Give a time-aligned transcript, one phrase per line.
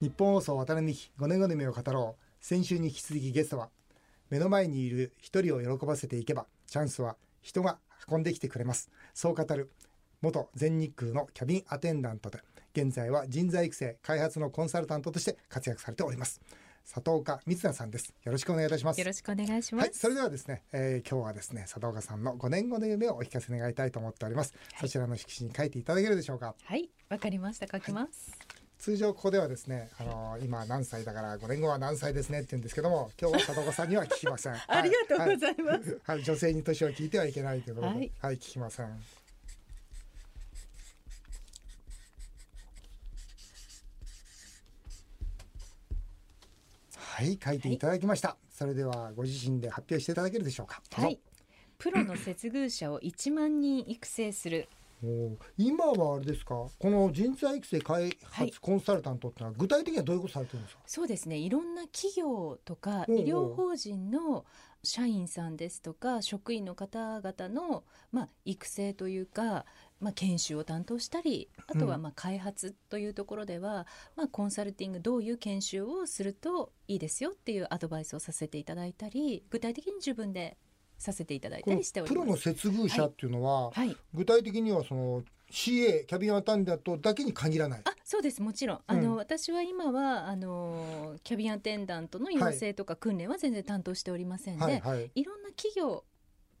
[0.00, 2.24] 日本放送渡辺美希5年後の夢を語ろう。
[2.40, 3.68] 先週に引き続きゲストは
[4.30, 7.78] 目の前にいる一人を喜ばせていけばチャンスは人が
[8.08, 8.92] 運んできてくれます。
[9.12, 9.72] そう語る
[10.20, 12.38] 元全日空のキャビンアテンダントで
[12.76, 16.40] 現在は人材育成開発のコンサルタントとして活躍されております。
[16.84, 18.14] 佐藤岡光奈さんです。
[18.22, 19.00] よろしくお願いいたします。
[19.00, 26.54] よろしくお願いします、はい、それではですね、えー、今日はですね佐藤岡さんの5年後の夢をお聞かせ願いたいと思っております、はい、そちらの色紙に書いていただけるでしょうか？
[26.62, 27.66] はいわかりました。
[27.66, 34.54] 書きます、はい通常ここではですね、あのー、今何歳だから5年後は何歳ですねって言うんですけども今日は佐藤さんには聞きません。
[34.68, 38.86] ありがとうございます、はい、はい、女性に年を聞いてはいけないということで、はい、はい、聞きません。
[47.18, 50.80] はい書いていただきました、それではご自身で発表していただけるでしょうか。
[50.92, 51.18] はい。
[51.76, 54.68] プロの接遇者を1万人育成する
[55.56, 56.66] 今はあれですか？
[56.78, 61.36] この人材育成開発コンサルタントってのは具体的にはどういうことされてるんですか、そうですね。
[61.36, 64.44] いろんな企業とか医療法人の
[64.84, 69.66] 社員さんですとか職員の方々の、まあ、育成というか、
[70.00, 73.84] まあ、研修を担当したりあとはまあ開発というところでは、うん、
[74.16, 80.56] まあ、コンサルティングどういう研修をするといいですよっていうアドバイスをさせていただいたり具体的に自分で
[80.98, 82.20] させていただいたりしております。
[82.20, 83.86] プロの接遇者っていうのは、はい。
[83.88, 87.80] はい、具体的にはその CA キャビンアテンダントだけに限らない。
[87.84, 88.42] あ、そうです。
[88.42, 88.80] もちろん。
[88.86, 96.04] あの、うん、私は今はあのキャビンアテンダントの養成とか訓練は全然担当しておりませんで、はいはい、いろんな企業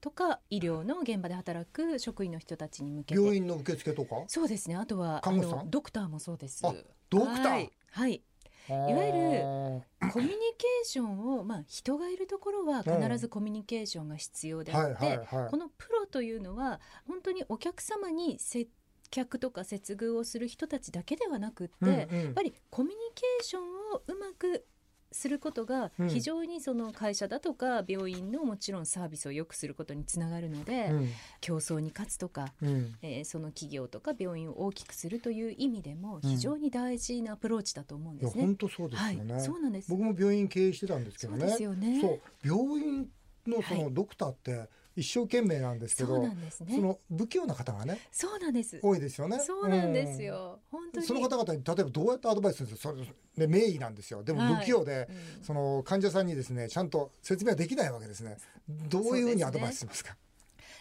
[0.00, 3.20] とか医療の現場で働く職員の人たちに向けて。
[3.20, 4.24] 病院の受付とか？
[4.28, 4.76] そうですね。
[4.76, 6.62] あとはあのドクターもそうです。
[7.10, 7.50] ドクター？
[7.50, 8.22] はい、はい
[8.68, 18.68] いわゆるコミュニケーションを、まあ、人がいるところは必ずコミュニケーションが必要であって、このプロというのは本当にお客様に接
[19.10, 23.62] 客とか接遇をする人たちだけではなくって、うんうん、やっぱりコミュニケーション
[23.94, 24.66] をうまく
[25.10, 31.08] することが非常にその会社だとか病院のもちろんサービスを良くすることにつながるので、うん、
[31.40, 38.44] 競争に勝つとか、うん、えー、その企業とか病院を大きくするという意味でも非常に大事なアプローチだと思うんですね。
[38.44, 39.90] 本当そうですよね、はい、そうなんです。
[39.90, 41.40] 僕も病院経営してたんですけどね。
[41.40, 42.00] そうですよね。
[42.00, 42.20] そう。
[42.44, 43.08] 病院
[43.46, 46.36] のそのドクターって、はい一生懸命なんですけどね。
[46.50, 48.80] その不器用な方がねそうなんです。
[48.82, 49.38] 多いですよね。
[49.38, 51.06] そうなんですよ、うん、本当に。
[51.06, 54.22] その方々に例えばどうやってアドバイスするんですかそれ、ね、名医なんですよ。
[54.22, 55.02] でも不器用で、はい
[55.38, 58.36] うん、その患者さんにですねちゃんと説明はできないわけですね。
[58.68, 60.16] どういうふうにアドバイスしますか？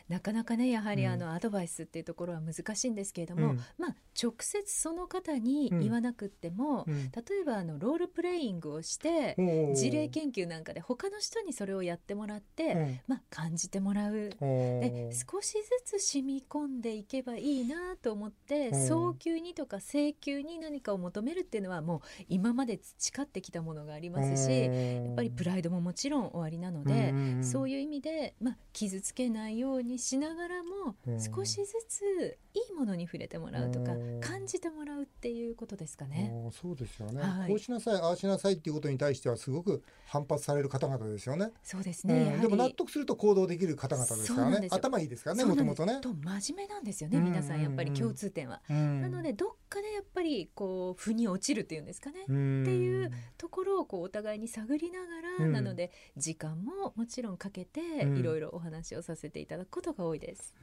[0.09, 9.35] なかなかねやはりあのアドバイスっていうところは難しいんですけれども、うん、まあ直接その方に言わなくっても、うん、例えばあのロールプレイングをして
[9.75, 14.29] 事例研究なんかで他の人にそれをやってもらって、うん、まあ感じてもらう。
[14.39, 15.53] で少し
[15.85, 27.13] ずつ染み込んでいけばいいなと思って早急にとか請求に何かを求めるっていうのはもう今まで培ってきたものがありますしやっぱりプライドももちろん終わりなので
[27.43, 30.95] そういう意味で、まあ、傷つけないようにしながらも
[31.35, 36.33] 少しずついいものに触れてもらうとか感じてもらうっていうことですかね。
[36.51, 41.51] そうですよね、はい、こうしなさいああしなさいっていうことに対してはすごく反発される方々ですよね。
[41.63, 45.99] そうですね、うん、でも納得すると行動できる方々ですからね頭いいですからねもともとね。
[46.01, 47.61] と真面目なんですよね皆さん。
[47.61, 48.61] やっぱり共通点は。
[48.69, 52.23] なのでどっかでやっぱりこう腑に落ちるっていうんですかね。
[52.23, 60.53] っていうところをこうお互いに探りながらなので時間ももちろんかけていろいろお話をさせていただくことが多いです。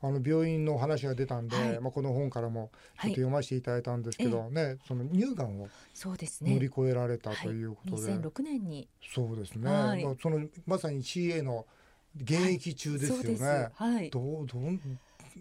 [0.00, 8.88] あの病院の話が出たんで、はい、まあこの本からもちょっと読ませていただいたんですけど、はい、ね、その乳がんを乗り越えられたということで、はい、2006年に。
[9.14, 11.66] そうですね、はい、そのまさに CA の
[12.16, 13.68] 現役中ですよね。
[13.74, 14.78] はい、どうどう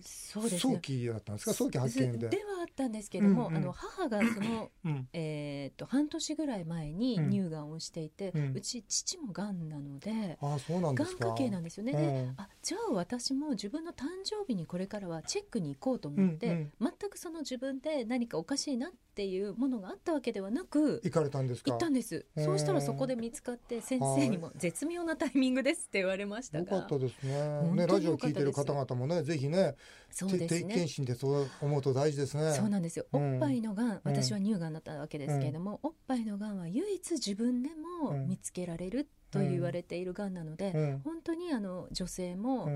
[0.04, 0.60] そうです。
[0.60, 1.54] 早期だったんですか？
[1.54, 2.30] 早期発見で。
[2.30, 11.92] ではあったんですけども、うんうん、あの母がその、うん、えっ、と半年ぐらい前に乳がんをしていて、うん、うち父もがんなので、あそうなんですがん家系なんですよね。
[11.94, 21.72] で、あじゃあ私も自分の誕生日にこれからはチェックに行こうと思って、うんうん、全くその自分で何かおかしいなっていうものがあったわけではなく行かれたんですか？
[21.72, 22.26] 行ったんです。
[22.38, 26.76] そうしたらそこで見つかって先生にも絶妙なタイミングですって言われましたが。
[26.76, 27.62] よかったですね。
[27.74, 29.76] ねラジオ聞いてる方々もねぜひね
[30.12, 30.74] そうですね。
[30.74, 32.54] 検診でそう思うと大事ですね。
[32.54, 37.70] そうなんですよ、おっぱいのがん私は乳がんだったわけですけれども、おっぱいのがんは唯一自分で
[38.02, 42.70] も見つけられると言われているがんなので、本当にあの女性も、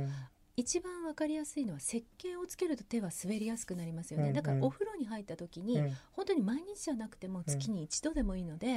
[0.58, 8.68] 一番わかりやすいのは石鹸をつけると手は滑りやすくなりますよね、うんうん、だからお風呂に入った時に、うん、本当に毎日じゃなくても月に一度でもいいので、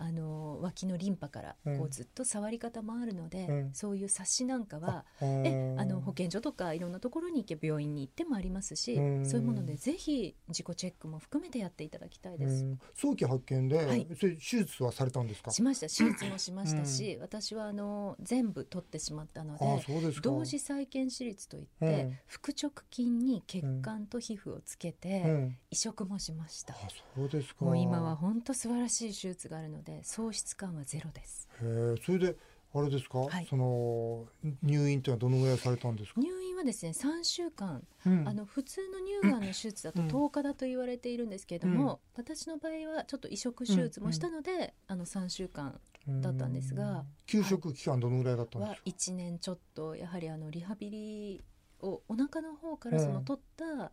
[0.00, 12.64] うん、あの脇のリンパからこうずっと触り方もあるので、うん、そういう冊子なんかはえあの保健所とかいろんなところに行け病院に行ってもありますし、そういうものでぜひ自己チェックも含めてやっていただきたいです。
[12.94, 15.50] 早期発見で、はい、手術はされたんですか？
[15.50, 15.86] しました。
[15.86, 19.84] 手術もしましたし、私はあの全部取ってしまったので
[20.22, 26.74] 同時再建手術といって、腹直筋に血管と皮膚をつけて、移植もしました、
[27.14, 27.64] そうですか。
[27.64, 31.48] もう今は本当素晴らしい手術があるので喪失感はゼロです。
[31.62, 32.36] へそれで
[32.72, 34.26] あれですか、はい、その
[34.62, 36.20] 入院というのはどのぐらいされたんですか？
[36.20, 51.44] 入院はですね3週間、うん、あの普通の乳がんの手術だと10日だと言われているんですけれども、うん、私の場合はちょっと移植手術もしたので、うん、あの3週間だったんですが休職期間どのぐらいだったんですか、は1年ちょっとやはりあのリハビリ
[51.82, 53.92] をお腹の方からその取った、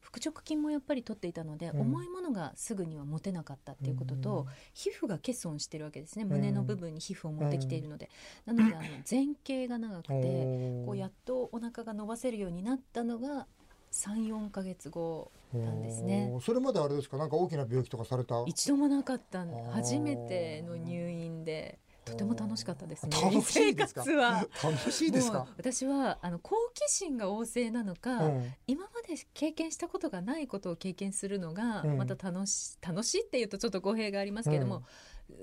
[0.00, 6.24] 腹直筋もやっぱり取っていたので、うん、重いものがすぐには持てなかったっていうことと、うん、皮膚が欠損してるわけですね。
[6.24, 8.10] 胸の部分に皮膚を持ってきているので、
[8.46, 13.46] なのであの前傾が長くてこうやっとお腹が伸ばせるようになったのが
[13.92, 16.32] 34か月後なんですね。
[16.42, 17.16] それまであれですか？
[17.16, 18.42] なんか大きな病気とかされた？
[18.46, 23.10] 一度もなかった初めての入院でとても楽しかったですね。
[23.20, 24.04] 楽しいですか？
[24.62, 25.46] 楽しいですか？
[25.56, 34.82] 私はあの好奇心が旺盛なのか、うん、今まで経験したことがないことを経験するのがまた楽し、うん、楽しいっていうとちょっと語弊がありますけども、うん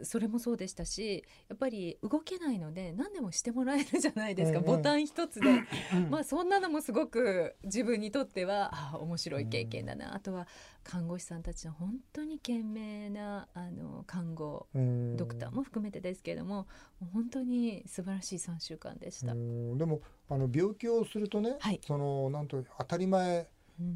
[0.04, 5.64] それもそうでしたしやっぱり動けないので何でもしてもらえるじゃないですか、うんうん、ボタン一つで、
[6.10, 10.48] まあそんなのもすごく自分にとってはあ面白い経験だな、あとは
[10.84, 16.68] 看護師さんたちの本当に懸命なあの看護、ドクターも含めてですけれども
[17.14, 19.34] 本当に素晴らしい3週間でした。
[19.34, 19.40] で
[19.86, 23.48] もあの病気をするとね、はい、そのなんと当たり前、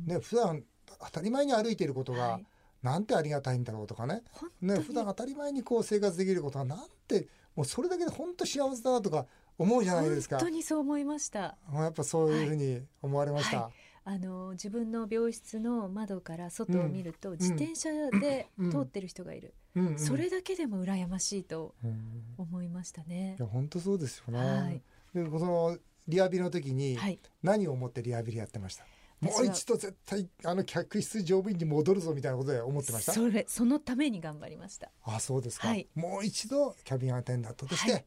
[0.05, 0.63] ね普段
[0.99, 2.45] 当たり前に歩いていることが、はい
[2.81, 4.23] なんてありがたいんだろうとかね。
[4.61, 9.25] ね普段当たり前にこう生活できることはなんてもうそれだけで本当幸せだなとか
[9.57, 10.37] 思うじゃないですか。
[10.37, 11.57] 本当にそう思いました。
[11.73, 13.65] やっぱそういうふうに思われました、はい。
[13.65, 13.73] はい
[14.03, 17.89] あの自分の病室の窓から外を見ると、うん、自転車
[18.19, 21.75] で通ってる人がいる、うんうん、それだけでも羨ましいと
[22.37, 23.35] 思いましたね。
[23.37, 24.39] いや本当そうですよね。
[24.39, 24.81] はい、
[25.13, 26.97] でこのリハビリの時に
[27.43, 28.85] 何を思ってリハビリやってました、
[29.21, 33.13] もう一度絶対あの客室乗務員に戻るぞみたいなことで思ってました？
[33.13, 34.89] それそのために頑張りました。
[35.03, 38.05] あそうですか、はい、もう一度キャビンアテンダントとして、はい、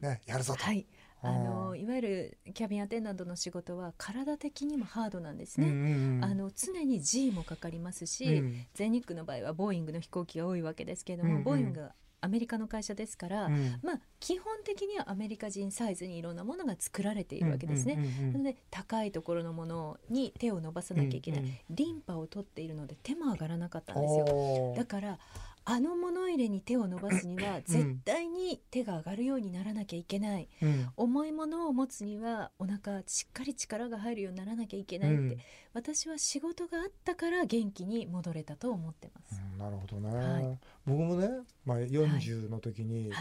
[0.00, 0.86] ね、やるぞと、はい、
[1.20, 11.92] あのいわゆるキャビンアテンダントの仕事は体的にもハードなんですね、うんうんうん、あの常に G もかかりますし、うん、全日空の場合はボーイングの飛行機が多いわけですけれども、うんうん、ボーイングが
[12.22, 17.96] アメリカの会社ですから、うん、まあ基本的にはアメリカ人サイズにいろんなものが作られているわけですね。
[18.32, 24.74] なので高いところのものに手を伸ばさなきゃいけない、うんうん、リンパを取っているので手も上がらなかったんですよ。
[24.76, 25.18] だから
[25.64, 35.38] あの物入れに手を伸ばすには絶対に手が上がるようにならなきゃいけない、うん、重いものを持つにはお腹しっかり力が入るようにならなきゃいけないって、うん、
[35.74, 39.40] 私は仕事があったから元気に戻れたと思ってます。
[39.52, 41.28] うん、なるほどね、はい、僕もね、
[41.64, 43.12] まあ、40の時に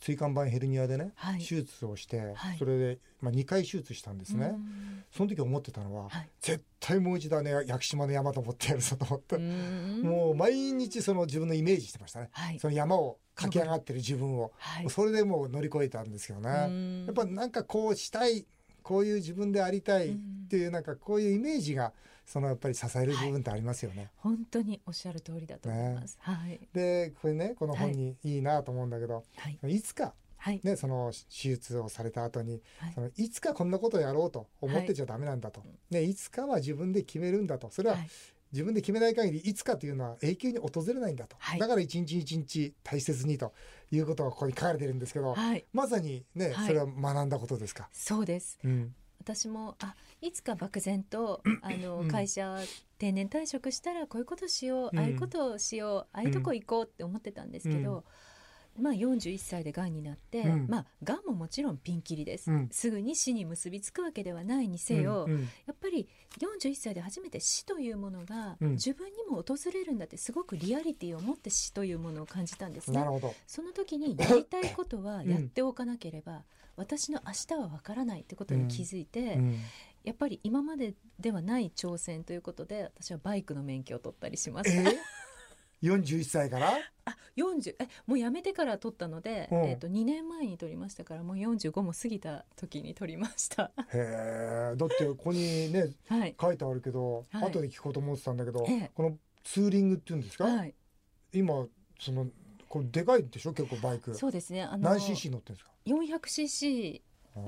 [0.00, 4.54] 椎間板ヘルニアでね、はい、手術をして、はい、それで、まあ、2回手術したんですね。
[5.16, 17.04] その時思ってたのは、絶対もう一度ね屋久島の山登ってやるぞと思ってもう毎日その自分のイメージしてましたね、はい、その山を駆け上がってる自分を、はい、それでもう乗り越えたんですけどね。
[17.06, 18.44] やっぱなんかこうしたい
[18.82, 20.16] こういう自分でありたいっ
[20.48, 21.92] ていうなんかこういうイメージが
[22.26, 23.96] そのやっぱり支える部分ってありますよね。
[23.98, 26.18] はい、本当におっしゃる通りだと思います。
[26.26, 26.60] ね、はい。
[26.72, 30.12] でこれねこの本にいいなと思うんだけど、はい、いつか
[30.44, 37.70] はい、ね、その手術をされた後に、はい、そのいつかこんなことをやろうと思ってちゃダメなんだと、はい、ね、いつかは自分で決めるんだと。
[37.70, 37.96] それは
[38.52, 43.54] 自分で決めない限りいつかというのは永久に訪れないんだと、はい、だから一日一日大切にと
[43.90, 47.88] いうことがここに書かれてるんですけど、はい、まさにね、はい、それは学んだことですか？
[47.90, 52.58] そうです、うん、私もあいつか漠然とあの会社
[52.98, 58.04] 定年退職したらこういうことしよう、うん、ああいうことをしようああいうとこ行こうって思ってたんですけど、うん
[58.78, 66.08] まあ、41歳でがんになって、うん、まあ、がんももちろんピンキリです、うん、すぐに死に結びつくわけではないにせよ、うんうん、やっぱり
[66.40, 73.04] 41歳で初めて死というものが自分にも訪れるんだってすごくリアリティを持って死というものを感じたんですね。
[73.46, 76.44] その時に やりたいことはやっておかなければ、
[76.76, 79.38] 私の明日はわからないってことに気づいて、
[80.02, 84.90] やっぱり今までではない挑戦ということで私はバイクの免許を取ったりしました。
[84.90, 84.92] え？
[84.92, 85.23] ー
[85.84, 86.72] 41歳から？
[87.06, 89.64] あ40えもう辞めてから取ったので、うん。
[89.64, 93.72] えっと2年前に取りましたからもう45も過ぎた時に取りました。
[93.92, 94.76] へえ。
[94.76, 96.34] だってここにね はい。
[96.40, 97.50] 書いてあるけど、はい。
[97.50, 98.90] 後で聞こうと思ってたんだけど、ええ。
[98.94, 100.74] このツーリングっていうんですか、はい。
[101.32, 101.66] 今
[102.00, 102.26] その
[102.68, 103.52] これでかいでしょ？
[103.52, 104.14] 結構バイク。
[104.14, 104.62] そうですね。
[104.62, 107.02] あの何 cc 乗ってるんですか？400cc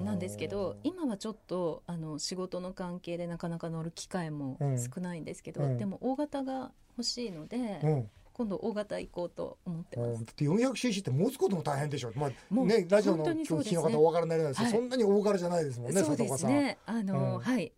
[0.04, 4.78] なんですけど今はちょっとあの仕事の関係でなかなか乗る機会もうん。
[4.78, 5.78] 少ないんですけど、うん。
[5.78, 10.08] でも大型が欲しいので、うん今度大型行こうと思ってます。
[10.08, 13.78] うんだって 400cc って持つことも大変でしょ、まあもうね、ラジオの本当にそうですね。
[13.78, 16.50] 聞きの方お分からないですそんなに大柄じゃないですもんねそうで佐藤さん。
[16.50, 17.38] すねあの、うん。
[17.38, 17.72] はい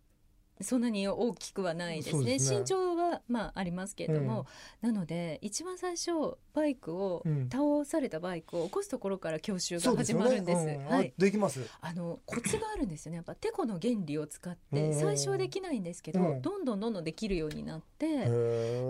[0.61, 2.37] そんなに大きくはないですね。
[2.37, 2.37] ね。
[2.37, 4.45] 身長はまあありますけれども、
[4.81, 6.11] なので一番最初
[6.53, 7.49] バイクを、うん。
[7.49, 10.65] 倒されたバイクを起こすところから教習が始まるんです。
[10.65, 10.93] うん。
[10.93, 11.13] あはい。
[11.17, 11.65] できます。
[11.79, 13.17] あのコツがあるんですよね。
[13.17, 14.99] やっぱテコの原理を使ってうん。
[14.99, 16.41] 最初はできないんですけど、うん。
[16.41, 18.25] どんどんどんどんできるようになって、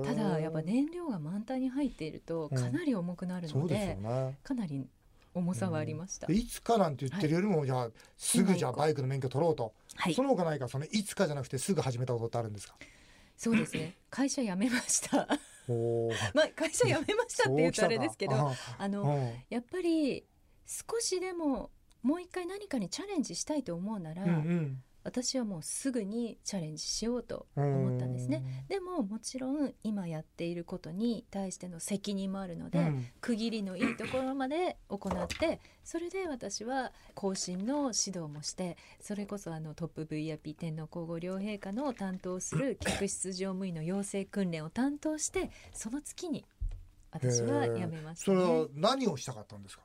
[0.06, 3.98] ただやっぱ燃料が満タンに入っているとかなり重くなるので。
[4.44, 4.88] かなり
[5.34, 10.14] 重さはありました、でいつかなんて言ってるよりも、じゃあすぐじゃあバイクの免許取ろうと、はい。
[10.14, 12.76] その他ないかそのいつかじゃなくてすぐ始めたことってあるんですか？
[13.38, 13.96] そうですね。
[14.10, 15.28] 会社辞めました。
[16.34, 19.34] まあ会社辞めましたって言うとあれですけどあのうん。
[19.50, 20.26] やっぱり
[20.66, 21.70] 少しでも
[22.02, 28.66] もう一回何かにチャレンジしたいと思うなら、うんうん私はもうすぐにチャレンジしようと思ったんですね。
[28.68, 46.46] でももちろん今やっていることに対しての責任もあるので、うん区切りのいいところまで行ってそれで私は更新の指導もしてそれこそあのトップ VIP 天皇皇后両陛下の担当する客室乗務員の養成訓練を担当してその月に
[47.12, 48.38] 私は辞めましたね。
[48.40, 49.84] それは何をしたかったんですか？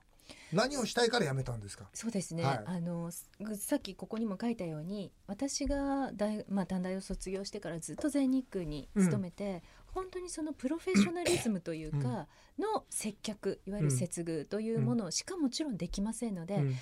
[0.55, 1.89] 何をしたいから辞めたんですか？
[1.93, 2.61] そうですね、はい。
[2.65, 12.27] あのすさっきここにも書いたように私が大、まあ、短大を卒業してからずっと全日空に勤めて、本当にそのプロフェッショナリズムというか
[12.59, 16.75] の接客いわゆる接遇というものしかもちろんできませんので、うん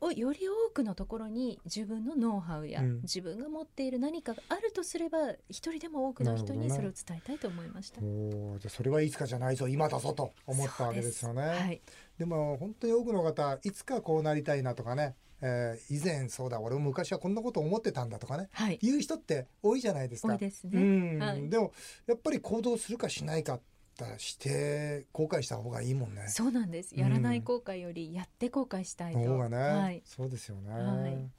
[0.00, 8.00] をより多くのところに自分のノウハウや、うん自分が持っている何かがあるとすれば一人でも多くの人にそれを伝えたいと思いました。
[8.00, 11.42] おーじゃあそれはいつかじゃないぞ今だぞと思ったわけですよね。
[11.42, 11.80] はい、
[12.18, 20.34] でも本当に多くの方いつかこうなりたいなとかね、えー以前そうだ俺も昔はこんなこと思ってたんだとかねはい、言う人って多いじゃないですか。
[20.34, 20.80] 多いですね。
[20.80, 21.72] うんはいでも
[22.06, 23.60] やっぱり行動するかしないか
[24.04, 26.26] ってして後悔した方がいいもんね。
[26.28, 26.98] そうなんです。
[26.98, 29.18] やらない後悔よりやって後悔したいと。
[29.18, 30.02] の方がね、はい。
[30.04, 30.72] そうですよね。
[30.72, 31.30] はい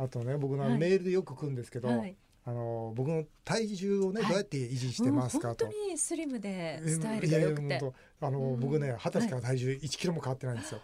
[0.00, 2.16] あとね僕のはいメールでよく来るんですけど、はい。
[2.44, 5.66] あの僕の体重をね、はいどうやって維持してますかと。
[5.66, 7.80] うん本当にスリムでスタイルが良くて
[8.20, 10.80] あの、うん僕ね二十歳から体重1キロも変わってないんですよ。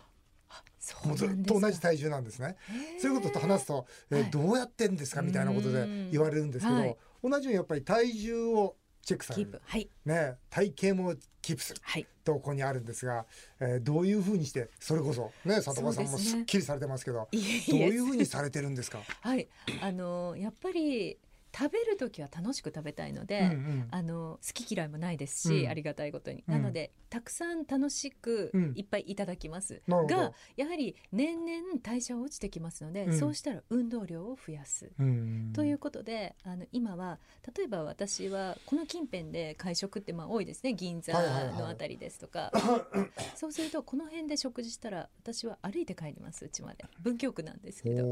[0.81, 2.57] そうもうずっと同じ体重なんですね。
[3.01, 9.61] そういうことと話すと、えーはいどうやってんですかみたいなことで言われるんですけど、はい同じようにやっぱり体重をチェックされる。
[9.65, 9.89] はい。
[10.05, 11.81] ね、体型もキープする。
[11.83, 12.07] はい。
[12.25, 13.27] とここにあるんですが、
[13.61, 19.47] えーどういうふうにしてそれこそね里場さんもすっきりされてますけどいえどういうふうにされてるんですか、はい。
[19.83, 21.19] あのやっぱり
[21.57, 23.41] 食べる時は楽しく食べたいので。
[23.41, 23.89] うんうん。
[23.91, 25.69] あの好き嫌いもないですし、うん。
[25.69, 26.55] ありがたいことに、うん。
[26.55, 28.73] なのでたくさん楽しくうん。
[28.75, 30.17] いっぱいいただきます、なるほど。
[30.17, 33.19] がやはり年々代謝は落ちてきますので、うん。
[33.19, 37.19] そうしたら運動量を増やす、うんということであの今は
[37.57, 40.75] 例えば私はこの近辺で会食ってまあ多いですね。
[40.75, 41.55] 銀座はいはいはい。
[41.55, 42.51] のあたりですとか、
[43.37, 46.45] そうするとこの辺で食事したら私は歩いて帰ります。
[46.45, 46.85] うちまで。
[47.01, 48.05] 文京区なんですけど。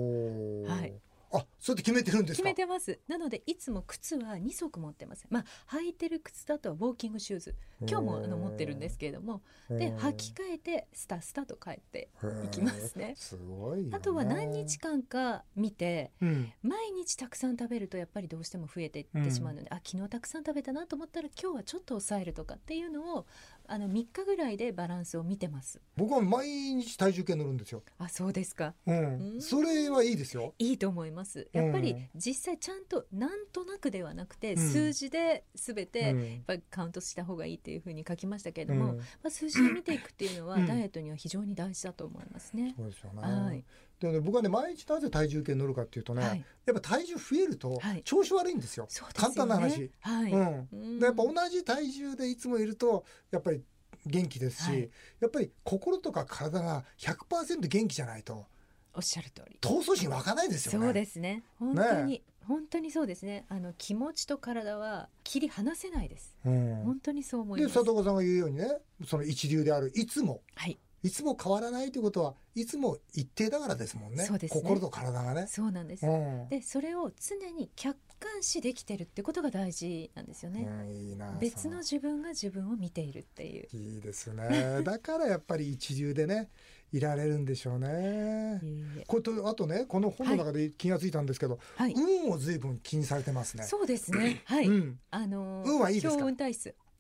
[0.64, 0.92] はい
[1.33, 2.43] あそうやって決めてるんですか？
[2.43, 2.99] 決めてます。
[3.09, 5.27] なのでいつも靴は2足持ってます。
[5.31, 5.45] まあ
[5.77, 7.55] 履いてる靴だとはウォーキングシューズ。
[7.81, 9.43] 今日もあの持ってるんですけれども。
[9.69, 12.11] で履き替えてスタスタと帰って
[12.45, 13.15] いきますね。
[13.17, 13.97] すごいよね。
[13.97, 16.53] あとは何日間か見てうん。
[16.62, 23.27] 毎日たくさん食べるとやっぱりどうしても増えていってしまうので、あ昨日たくさん食べたなと思ったら今日はちょっと抑えるとかっていうのを
[23.66, 25.81] あの3日ぐらいでバランスを見てます。
[25.97, 28.75] 僕は毎日体重計乗るんですよ、あそうですか。
[28.87, 29.35] うん。
[29.35, 29.40] うん。
[29.42, 30.54] それはいいですよ。
[30.59, 31.49] いいと思います。
[31.52, 34.59] やっぱり実際ちゃんとなんとなくではなくて、うん。
[34.59, 38.99] 数字で全てやっうんぱりカウントした方がいいっていうふうに書きましたけれども、うん。
[38.99, 40.66] まあ、数字を見ていくっていうのはうん。
[40.66, 42.75] ダイエットには非常に大事だと思いますね。
[42.76, 43.64] そうですよね、はい
[44.11, 46.44] で僕はね毎日なぜ体重計乗るかっていうとね、はい。
[46.66, 48.02] やっぱ体重増えるとはい。
[48.04, 49.35] 調子悪いんですよ、そうですよね。
[49.35, 50.68] 簡単な話、はい、うん。
[50.73, 50.99] うん。
[50.99, 53.62] でやっぱ同じ体重でいつもいるとやっぱり
[54.06, 54.90] 元気ですし、はい。
[55.21, 58.47] やっぱり心とか体が100%元気じゃないと
[58.94, 59.59] おっしゃる通り。
[59.61, 60.87] 闘争心湧かないですよね。
[60.87, 61.42] そうですね。
[61.59, 63.47] 本当に、本当にそうですね。
[63.49, 66.37] あの気持ちと体は切り離せないです。
[66.44, 66.76] うん。
[66.85, 67.75] 本当にそう思いでます。
[67.76, 68.68] 佐藤さんが言うようにね
[69.06, 70.42] その一流であるいつも。
[70.56, 75.47] はい、いつも変わらないということはいつも一定だからですもんねそうですね心と体がね。
[75.49, 76.06] そうなんです。
[76.06, 86.49] うんで、それを常に客観視できてるってことが大事なんですよね、うん、いいな別の自分が自分を見ているっていういいですね だからやっぱり一流でね
[86.92, 88.61] いられるんでしょうね。
[89.06, 93.64] これとあとねこの本の中で気がついたんですけど、はい、運を随分気にされてますね。
[93.64, 94.42] そうですね。
[94.44, 94.68] はい。
[94.68, 96.25] うん、あの運はいいですか？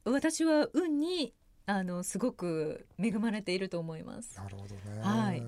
[0.04, 1.34] 私は運に
[1.74, 4.36] あのすごく恵まれていると思います。
[4.36, 5.00] なるほどね。
[5.00, 5.42] はい。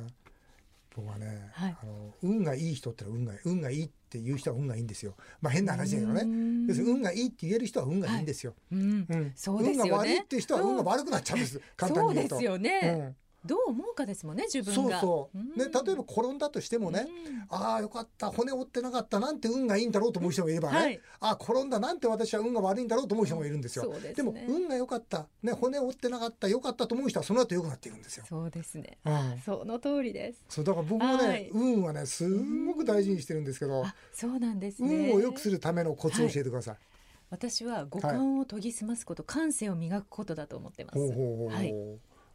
[0.96, 5.16] 僕はね、はい、あの運がいい人って運が運がいいって言う人は運がいいんですよ。
[5.42, 6.20] まあ変な話だけどね。
[6.68, 8.54] 要するに運がいいって言える人は運がいいんですよ。
[8.72, 9.90] はい、うん、うん、そうですよね。
[9.90, 11.60] 運が悪いっていう人は運が悪くなっちゃうんです。
[11.76, 12.36] 簡単に言うと。
[12.36, 12.94] そうですよね。
[12.98, 15.00] うんどう思うかですもんね自分が。
[15.00, 17.06] そうそう、ね、例えば転んだとしてもね、
[17.50, 28.24] ああよかった骨折ってなかったなんて運がいいんだろうと思う人もいればね、はい、ああ転んだなんて私は運が悪いんだろうと思う人もいるんですよ、でね、でも運が良かった、ね、骨折ってなかった良かったと思う人はその後良くなっていくんですよ。
[28.26, 30.42] そうですね、うん、その通りです。
[30.48, 32.28] そうだから僕もね、はい、運はねす
[32.66, 35.10] ごく大事にしてるんですけど、そうなんですね。
[35.10, 36.82] 運を良くするためのコツを教えてください、はい。
[37.30, 40.98] 私は五感を研ぎ澄ますこと、感性を磨くことだと思ってます。
[40.98, 41.74] はい、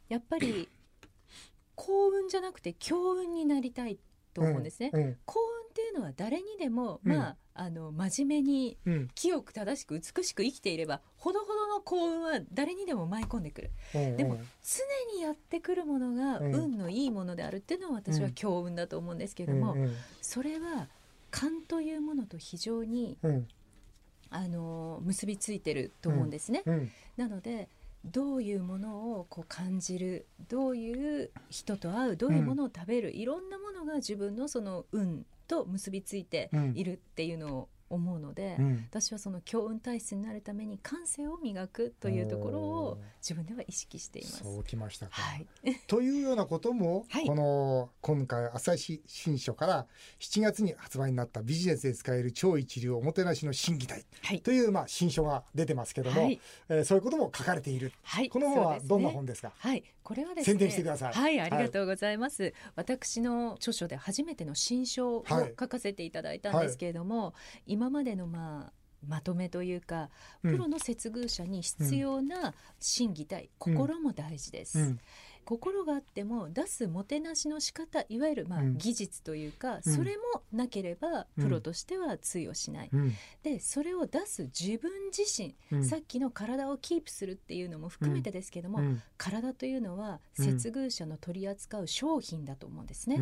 [0.08, 0.68] やっぱり
[1.80, 3.98] 幸運じゃなくて強運になりたい
[4.34, 4.90] と思うんですね。
[4.92, 8.78] うんうん、幸運っていうのは誰にでも、まああの真面目に
[9.14, 19.74] 清く正しく美しく生きていれば、ほどほどの幸運は誰にでも舞い込んでくる、でも常にやってくるものが運のいいものであるっていうのは私は強運だと思うんですけれども、
[20.20, 20.88] それは
[21.30, 23.16] 勘というものと非常に、
[24.30, 26.62] あの結びついてると思うんですね。
[27.16, 27.68] なので
[28.04, 44.38] どういうものをこう感じるどういう人と会うどういうものを食べる、うん、いろんなものが自分のその運と結びついているっていうのを思うので、うん、私はその強運体質になるために感性を磨くというところを自分では意識しています。
[44.44, 45.46] そうきましたか、はい、
[45.88, 49.86] というようなことも、はい、この今回朝日新書から
[50.20, 54.06] 7月に発売になったビジネスで使える超一流おもてなしの審議体
[54.42, 59.82] という、まあ新書が出てますけども、はい、えー、そういうことも書かれている、はい、この本はどんな本ですか、はい。
[60.02, 61.12] これはですね宣伝してください。
[61.12, 67.34] はいありがとうございます、私の著書で初めての新書を書かせていただいたんですけれども、
[67.80, 68.72] 今までのまあ
[69.08, 70.10] まとめというか
[70.42, 75.00] プロの接遇者に必要な心技体、うん、心も大事です、うん、
[75.46, 82.90] 心があっても出すもてなしの仕方いわゆるまあ技術というか、それもなければプロとしては通用しない、
[83.42, 88.80] でそれを出す自分自身、さっきの体をキープするっていうのも含めてですけども、
[89.16, 93.16] 体というのは接遇者の取り扱う商品だと思うんですね。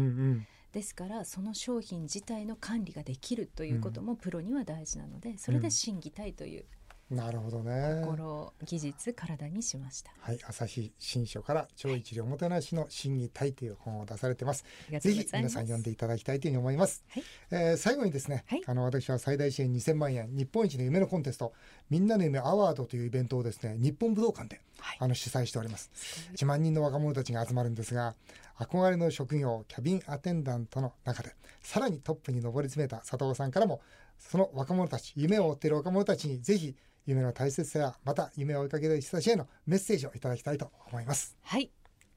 [0.73, 6.65] ですからその商品自体の管理ができるということもプロには大事なので、それで審議たいという、
[7.11, 8.03] なるほどね。
[8.05, 10.11] 心、技術、体にしました。
[10.21, 14.65] はい、朝日新書から超一流おもてなしの審議体という本を出されてます。
[15.01, 17.03] ぜひ皆さん読んでいただきたいというふうに思います。
[17.09, 21.55] はい、えー、最後にですね、はい、あの私は最大支援2000万円日本一の夢のコンテスト
[21.89, 25.91] みんなの夢アワードというイベントをですね、日本武道館で、はい、あの主催しております。
[26.37, 28.15] 1万人の若者たちが集まるんですが、
[28.59, 33.81] 憧れの職業キャビンアテンダントの中でさらにトップに上り詰めた佐藤さんからも
[34.19, 36.75] その若者たち夢を追っている若者たちにぜひ
[37.09, 41.39] 夢の大切さやまた夢を追いかける人たちへのメッセージをいただきたいと思います。
[41.41, 41.71] はい、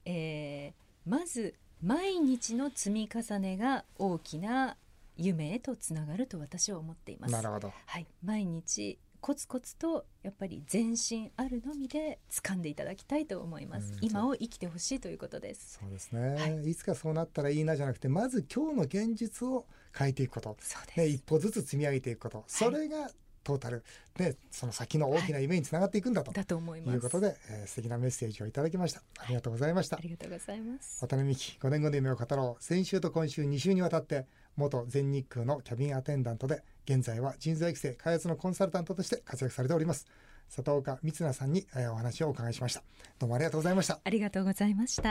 [0.04, 4.76] えー、まず毎日の積み重ねが大きな
[5.16, 7.32] 夢へとつながると私は思っています。
[7.32, 7.72] なるほど。
[7.86, 8.06] はい。
[8.22, 15.78] 毎日コツコツとやっぱり全身あるのみで掴んでいただきたいと思います、今を生きてほしいということです。
[15.80, 19.64] そうですね、はい、いつかそうなったらいいなじゃなくてまず今日の現実を
[19.96, 20.56] 変えていくこと。
[20.96, 23.10] ね、一歩ずつ積み上げていくこと、それが
[23.42, 23.84] トータル
[24.16, 26.94] でその先の大きな夢につながっていくんだと、はい、だと思います。
[26.94, 29.02] いうことで、えー、素敵なメッセージをいただきました。
[29.18, 31.00] ありがとうございました、ありがとうございます。
[31.00, 32.62] 渡辺美希5年後の夢を語ろう。
[32.62, 34.26] 先週と今週2週にわたって
[34.56, 40.06] 元全日空のキャビンアテンダントで現在は人材育成開発のコンサルタントとして活躍されております。
[40.54, 42.82] 佐藤岡光奈さんにお話をお伺いしました。
[43.18, 44.00] どうもありがとうございました。
[44.04, 45.02] ありがとうございました